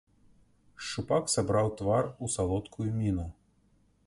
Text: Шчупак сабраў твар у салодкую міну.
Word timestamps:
Шчупак 0.85 1.25
сабраў 1.35 1.67
твар 1.83 2.09
у 2.25 2.33
салодкую 2.37 2.89
міну. 2.99 3.33